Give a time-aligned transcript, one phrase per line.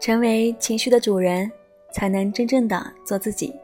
[0.00, 1.50] 成为情绪的主人，
[1.90, 3.58] 才能真正的做自己。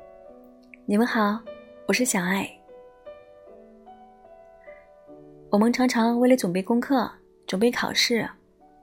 [0.87, 1.39] 你们好，
[1.87, 2.51] 我是小爱。
[5.51, 7.11] 我们常常为了准备功课、
[7.47, 8.27] 准备考试，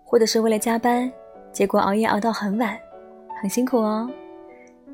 [0.03, 1.11] 或者是为了加班，
[1.51, 2.79] 结果熬夜熬到很晚，
[3.39, 4.09] 很辛苦哦。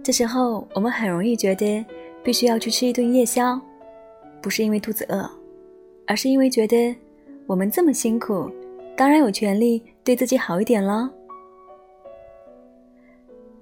[0.04, 1.86] 这时候，我们很容易觉得
[2.22, 3.60] 必须要去吃一顿夜宵，
[4.42, 5.30] 不是因为肚子饿，
[6.06, 6.96] 而是因为觉得
[7.48, 8.52] 我们这么辛苦，
[8.98, 11.10] 当然有权利对自己好一点了。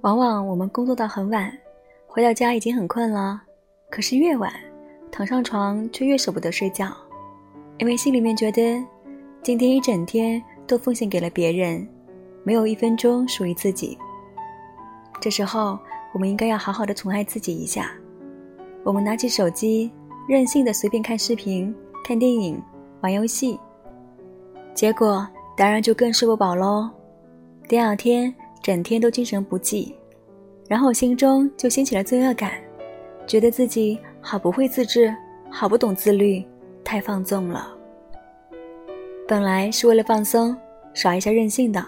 [0.02, 1.56] 往往我们工作到很晚，
[2.08, 3.40] 回到家已经很困了，
[3.92, 4.52] 可是越晚，
[5.12, 6.88] 躺上床却越舍不得睡觉，
[7.78, 8.84] 因为心里面觉得
[9.44, 11.88] 今天一整天都奉献给了别人，
[12.44, 13.96] 没有一分钟属于自己。
[15.22, 15.80] 这时候，
[16.12, 17.94] 我们应该要好好的宠爱自己一下。
[18.84, 19.90] 我们拿起手机，
[20.28, 22.62] 任性的随便看视频、看电影、
[23.00, 23.58] 玩游戏，
[24.74, 26.90] 结果当然就更睡不饱喽。
[27.70, 28.34] 第二天。
[28.64, 29.96] 整天都精神不济，
[30.70, 32.62] 然后心中就兴起了罪恶感，
[33.26, 35.12] 觉得自己好不会自制，
[35.50, 36.46] 好不懂自律，
[36.84, 37.76] 太放纵了。
[39.28, 40.56] 本来是为了放松，
[40.94, 41.84] 耍一下任性的，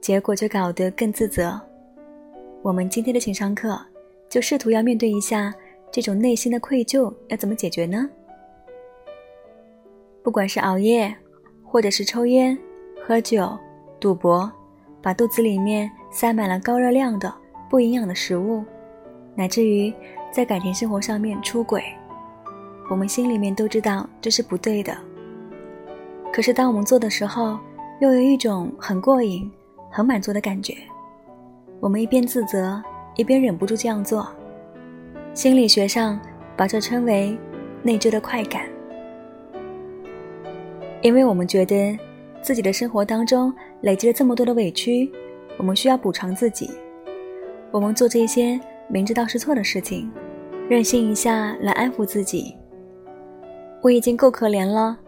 [0.00, 1.60] 结果却搞得更自责。
[2.62, 3.76] 我们今天的情商课
[4.28, 5.52] 就试图要面对一下
[5.90, 8.08] 这种内心的愧疚，要怎么解决呢？
[10.22, 11.12] 不管是熬夜，
[11.64, 12.56] 或者是抽烟、
[13.04, 13.58] 喝酒、
[13.98, 14.50] 赌博。
[15.02, 17.34] 把肚子里面塞满了高热量的
[17.68, 18.62] 不营养的食物，
[19.34, 19.92] 乃至于
[20.30, 21.82] 在感情生活上面出轨，
[22.88, 24.96] 我们心里面都知道这是不对的。
[26.32, 27.58] 可是当我们做的时候，
[28.00, 29.50] 又有一种很过瘾、
[29.90, 30.76] 很满足的感觉。
[31.82, 32.80] 我们一边自责，
[33.16, 34.28] 一边忍不住这样做。
[35.34, 36.16] 心理学上
[36.56, 37.36] 把这称为
[37.82, 38.68] 内疚的快感，
[41.00, 41.98] 因为我们觉得。
[42.40, 45.08] 自己的生活当中累积了这么多的委屈，
[45.56, 46.68] 我们需要补偿自己。
[47.70, 50.10] 我们做这些明知道是错的事情，
[50.68, 52.56] 任性一下来安抚自己。
[53.80, 54.98] 我已经够可怜了，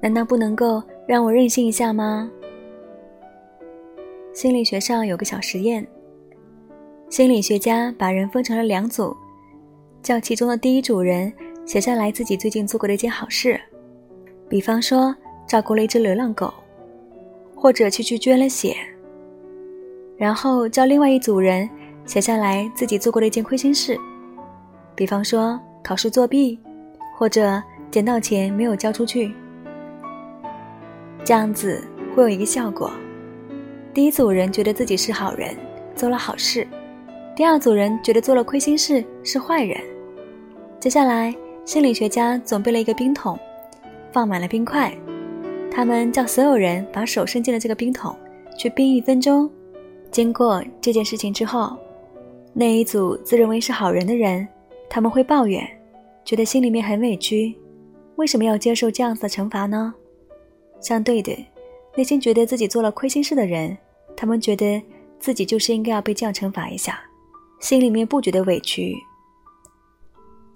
[0.00, 2.28] 难道不能够让我任性一下吗？
[4.32, 5.86] 心理学上有个小实验，
[7.08, 9.16] 心理学家把人分成了两组，
[10.02, 11.32] 叫其中的第一组人
[11.64, 13.60] 写下来自己最近做过的一件好事，
[14.48, 15.14] 比方说。
[15.46, 16.52] 照顾了一只流浪狗，
[17.54, 18.74] 或者去去捐了血，
[20.16, 21.70] 然后叫另外一组人
[22.04, 23.96] 写下来自己做过的一件亏心事，
[24.96, 26.58] 比方说考试作弊，
[27.16, 27.62] 或者
[27.92, 29.32] 捡到钱没有交出去。
[31.24, 31.80] 这样子
[32.12, 32.90] 会有一个效果：
[33.94, 35.56] 第一组人觉得自己是好人，
[35.94, 36.66] 做了好事；
[37.36, 39.78] 第二组人觉得做了亏心事，是坏人。
[40.80, 41.36] 接下来，
[41.66, 43.38] 心理学家准备了一个冰桶，
[44.10, 44.90] 放满了冰块。
[45.70, 48.16] 他们叫所有人把手伸进了这个冰桶，
[48.56, 49.50] 去冰一分钟。
[50.10, 51.76] 经过这件事情之后，
[52.54, 54.48] 那一组自认为是好人的人，
[54.88, 55.62] 他们会抱怨，
[56.24, 57.54] 觉得心里面很委屈，
[58.14, 59.92] 为什么要接受这样子的惩罚呢？
[60.80, 61.36] 相对的，
[61.98, 63.76] 内心觉得自己做了亏心事的人，
[64.16, 64.82] 他们觉得
[65.18, 66.98] 自己就是应该要被这样惩罚一下，
[67.60, 68.96] 心里面不觉得委屈。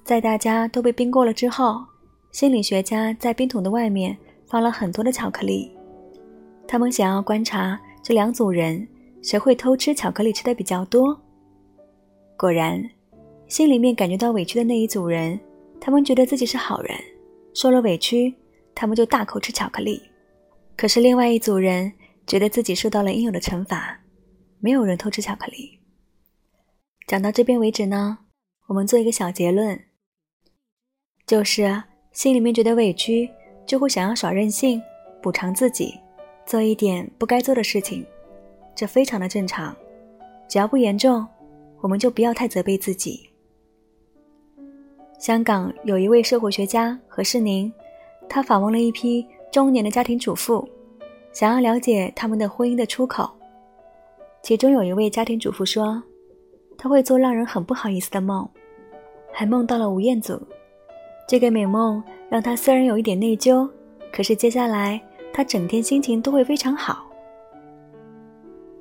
[0.04, 1.84] 在大家都被冰过了之后，
[2.30, 4.16] 心理学家在冰桶的外面。
[4.50, 5.70] 放了很多的巧克力，
[6.66, 8.84] 他们想要观察这两组人
[9.22, 11.16] 谁会偷吃巧克力吃的比较多。
[12.36, 12.82] 果然，
[13.46, 15.38] 心里面感觉到委屈的那一组人，
[15.80, 16.98] 他们觉得自己是好人，
[17.54, 18.34] 受了委屈，
[18.74, 20.02] 他们就大口吃巧克力。
[20.76, 21.92] 可是另外一组人
[22.26, 24.00] 觉得自己受到了应有的惩罚，
[24.58, 25.79] 没有人偷吃巧克力。
[27.10, 28.19] 讲到这边为止呢，
[28.69, 29.76] 我们做一个小结论，
[31.26, 31.82] 就是
[32.12, 33.28] 心里面觉得委屈。
[33.66, 34.81] 就会想要耍任性，
[35.21, 35.98] 补偿自己，
[36.47, 38.06] 做一点不该做的事情，
[38.76, 39.76] 这非常的正常。
[40.48, 41.26] 只要不严重，
[41.80, 43.28] 我们就不要太责备自己。
[45.18, 47.72] 香港有一位社会学家何世宁，
[48.28, 50.68] 他访问了一批中年的家庭主妇，
[51.33, 53.28] 想要了解他们的婚姻的出口。
[54.45, 56.01] 其中有一位家庭主妇说，
[56.82, 58.48] 他会做让人很不好意思的梦，
[59.30, 60.41] 还梦到了吴彦祖。
[61.28, 63.68] 这个美梦让他虽然有一点内疚，
[64.10, 64.98] 可是接下来
[65.30, 67.04] 他整天心情都会非常好。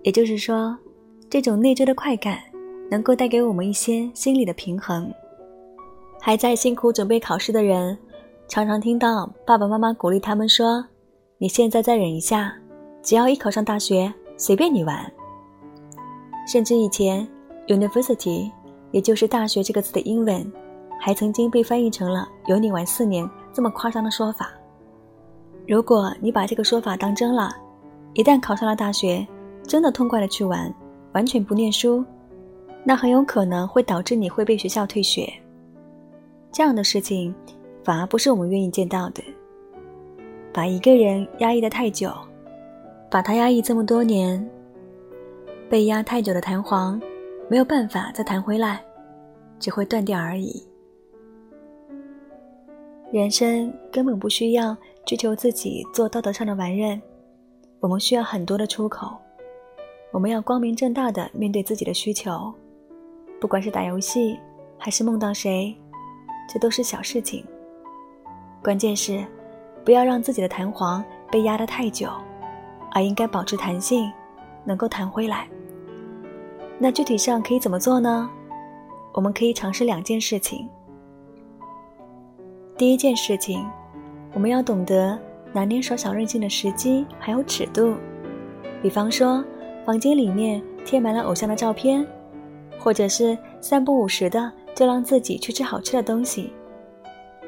[0.01, 0.77] 也就是说，
[1.29, 2.39] 这种内疚的快感
[2.89, 5.13] 能够带给我们一些心理的平衡。
[6.21, 7.97] 还在辛苦准备考试的人，
[8.47, 10.85] 常常听到爸爸妈妈鼓励他们说
[11.37, 12.53] ：“你现在再忍一下，
[13.03, 15.11] 只要一考上大学，随便你玩。”
[16.47, 17.27] 甚至以前
[17.69, 18.51] “university”，
[18.91, 20.51] 也就是大学这个词的英文，
[20.99, 24.51] 还曾经被翻译成了“有你玩四年”这么夸张的说法。
[25.67, 27.55] 如果你把这个说法当真了，
[28.15, 29.25] 一旦考上了大学，
[29.63, 30.73] 真的痛快的去玩，
[31.13, 32.03] 完全不念书，
[32.83, 35.31] 那很有可能会导致你会被学校退学。
[36.51, 37.33] 这样的事情，
[37.83, 39.23] 反而不是我们愿意见到的。
[40.51, 42.11] 把一个人压抑的太久，
[43.11, 44.49] 把他压抑这么多年，
[45.69, 46.99] 被压太久的弹簧，
[47.49, 48.81] 没有办法再弹回来，
[49.59, 50.65] 只会断掉而已。
[53.11, 57.01] 人生根本不需要追求自己做道德上的完人，
[57.79, 59.17] 我们需要很多的出口。
[60.11, 62.53] 我们要光明正大的面对自己的需求，
[63.41, 64.39] 不管是打游戏
[64.77, 65.75] 还是梦到谁，
[66.47, 67.43] 这都是小事情。
[68.63, 69.25] 关键是。
[69.85, 72.09] 不要让自己的弹簧被压得太久，
[72.91, 74.11] 而应该保持弹性，
[74.63, 75.47] 能够弹回来。
[76.79, 78.29] 那具体上可以怎么做呢？
[79.13, 80.67] 我们可以尝试两件事情。
[82.77, 83.63] 第一件事情，
[84.33, 85.19] 我们要懂得
[85.51, 87.95] 拿捏耍小任性的时机还有尺度。
[88.81, 89.43] 比方说，
[89.85, 92.07] 房间里面贴满了偶像的照片，
[92.79, 96.53] 或者是三不五时的就让自己去吃好吃的东西。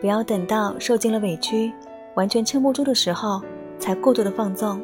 [0.02, 1.72] 不要等到受尽了委屈。
[2.16, 3.42] 完全撑不住的时候，
[3.80, 4.82] 才过度的放纵。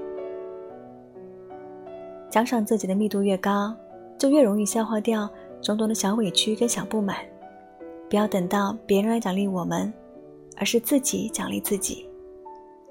[2.30, 3.76] 奖赏自己的密度越高，
[4.18, 5.30] 就越容易消化掉
[5.62, 7.18] 种种的小委屈跟小不满。
[8.10, 9.94] 不要等到别人来奖励我们，
[10.56, 12.08] 而是自己奖励自己。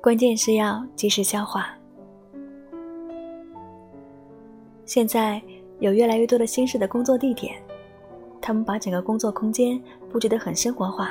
[0.03, 1.71] 关键是要及时消化。
[4.85, 5.43] 现在
[5.81, 7.55] 有越来越多的新式的工作地点，
[8.41, 11.11] 他们把整个工作空间布置得很生活化。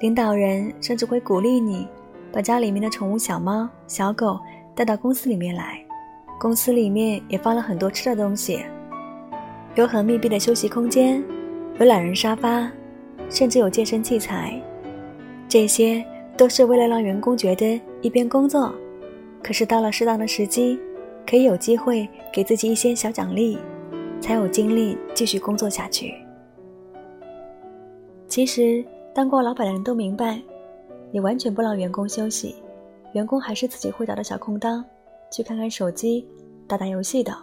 [0.00, 1.86] 领导人甚至会鼓励你，
[2.32, 4.40] 把家里面的宠物小猫、小狗
[4.74, 5.84] 带到公司里面来。
[6.42, 8.64] 公司里面也放了很多吃的东西，
[9.76, 11.22] 有很密闭的休息空间，
[11.78, 12.68] 有懒人沙发，
[13.30, 14.60] 甚至有健身器材。
[15.48, 16.04] 这些
[16.36, 18.74] 都是为了让员工觉得一边工作，
[19.40, 20.76] 可是到了适当的时机，
[21.24, 23.56] 可以有机会给自己一些小奖励，
[24.20, 26.12] 才有精力继续工作下去。
[28.26, 28.84] 其实。
[29.14, 30.40] 当过老板的人都明白，
[31.12, 32.56] 你完全不让员工休息，
[33.12, 34.82] 员工还是自己会找的小空当，
[35.32, 36.24] 去看看手机、
[36.68, 37.36] 打打游戏的。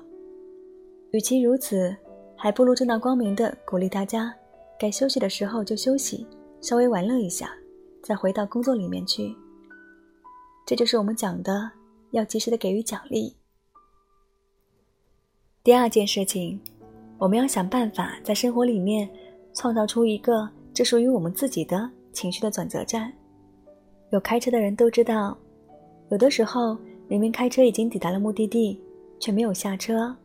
[1.12, 1.94] 与其如此，
[2.38, 4.34] 还不如正大光明的鼓励大家，
[4.80, 6.26] 该休息的时候就休息，
[6.62, 7.52] 稍微玩乐一下，
[8.04, 9.36] 再回到工作里面去。
[10.68, 11.72] 这就是我们讲的，
[12.12, 13.36] 要及时的给予奖励。
[15.64, 16.62] 第二件事情，
[17.18, 19.10] 我们要想办法在生活里面
[19.54, 20.48] 创造出一个。
[20.72, 23.12] 这属于我们自己的情绪的转折站。
[24.12, 25.38] 有开车的人都知道，
[26.10, 26.78] 有的时候
[27.10, 28.80] 明明开车已经抵达了目的地，
[29.20, 30.16] 却没有下车，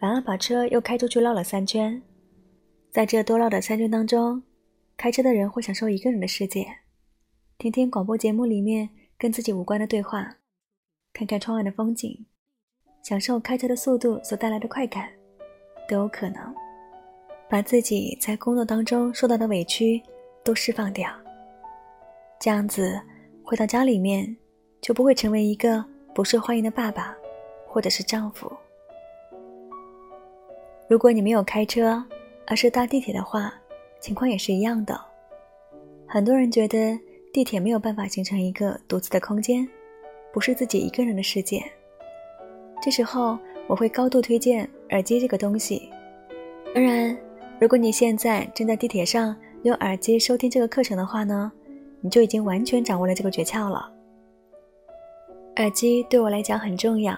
[0.00, 2.02] 反而把车又开出去绕了三圈。
[2.90, 4.42] 在这多绕的三圈当中，
[4.96, 6.66] 开车的人会享受一个人的世界，
[7.56, 10.38] 听听广播节目里面跟自己无关的对话，
[11.12, 12.26] 看看窗外的风景，
[13.04, 15.08] 享受开车的速度所带来的快感，
[15.88, 16.52] 都有可能。
[17.48, 20.02] 把自己在工作当中受到的委屈
[20.42, 21.08] 都释放掉，
[22.40, 23.00] 这样子
[23.44, 24.36] 回到家里面
[24.80, 25.84] 就不会成为一个
[26.14, 27.16] 不受欢迎的爸爸
[27.66, 28.50] 或者是丈夫。
[30.88, 32.04] 如果你没有开车，
[32.46, 33.52] 而是搭地铁的话，
[34.00, 34.98] 情况也是一样的。
[36.06, 36.98] 很多人觉得
[37.32, 39.68] 地铁没有办法形成一个独自的空间，
[40.32, 41.62] 不是自己一个人的世界。
[42.80, 45.90] 这时候我会高度推荐耳机这个东西，
[46.74, 47.16] 当然。
[47.60, 51.50] 如果你现在正在地铁上用耳机收听这个课程的话呢，
[52.00, 53.93] 你就已经完全掌握了这个诀窍了。
[55.56, 57.16] 耳机对我来讲很重要，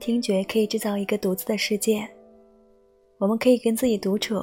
[0.00, 2.04] 听觉可以制造一个独自的世界，
[3.18, 4.34] 我们可以跟自己独处。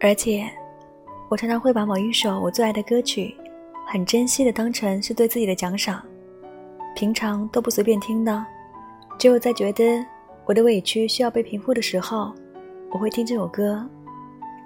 [0.00, 0.50] 而且，
[1.30, 3.36] 我常常会把某一首我最爱的歌曲，
[3.86, 6.04] 很珍惜的当成是对自己的奖赏，
[6.96, 8.44] 平常都不随便听的，
[9.16, 10.04] 只有在觉得
[10.46, 12.32] 我的委屈需要被平复的时候。
[12.90, 13.84] 我会听这首歌，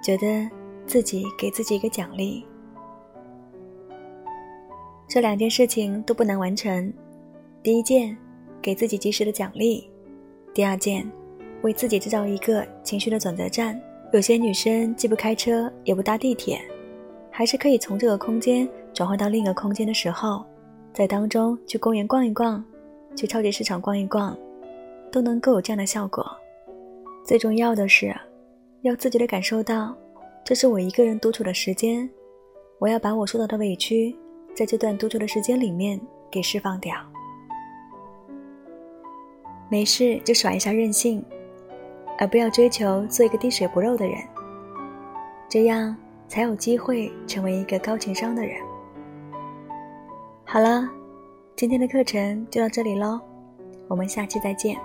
[0.02, 0.48] 觉得
[0.86, 2.46] 自己给自己一个奖励。
[5.08, 6.92] 这两件事情都不难完成。
[7.62, 8.14] 第一件，
[8.60, 9.88] 给自己及时的奖励；
[10.52, 11.10] 第二件，
[11.62, 13.80] 为自己制造一个情绪的转折站。
[14.12, 16.60] 有些女生既不开车，也不搭地铁，
[17.30, 20.44] 还是可以从这个空间转换到另一个空间的时候，
[20.92, 22.62] 在当中去公园逛一逛，
[23.16, 24.36] 去超级市场逛一逛，
[25.10, 26.24] 都能够有这样的效果。
[27.24, 28.14] 最重要的是，
[28.82, 29.94] 要自觉的感受到，
[30.44, 32.08] 这是我一个人独处的时间，
[32.78, 34.16] 我要把我受到的委屈，
[34.54, 36.00] 在这段独处的时间里面
[36.30, 36.94] 给释放掉。
[39.70, 41.24] 没事就耍一下任性，
[42.18, 44.16] 而不要追求做一个滴水不漏的人。
[45.48, 48.60] 这样才有机会成为一个高情商的人。
[50.44, 50.88] 好了，
[51.54, 53.20] 今天的课程就到这里喽，
[53.88, 54.78] 我们下期再见。